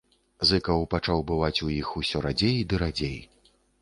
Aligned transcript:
Зыкаў 0.51 0.85
пачаў 0.93 1.21
бываць 1.31 1.63
у 1.67 1.69
іх 1.81 1.91
усё 2.01 2.17
радзей 2.27 2.57
ды 2.73 2.81
радзей. 2.85 3.17